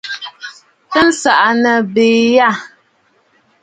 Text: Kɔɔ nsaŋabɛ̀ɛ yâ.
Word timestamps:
Kɔɔ 0.91 1.03
nsaŋabɛ̀ɛ 1.07 2.19
yâ. 2.33 2.49